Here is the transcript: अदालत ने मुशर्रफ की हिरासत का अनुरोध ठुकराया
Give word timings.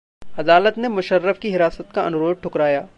अदालत 0.37 0.77
ने 0.77 0.87
मुशर्रफ 0.87 1.39
की 1.39 1.51
हिरासत 1.51 1.91
का 1.95 2.03
अनुरोध 2.03 2.41
ठुकराया 2.43 2.81